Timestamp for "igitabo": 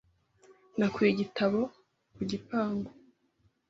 1.11-1.59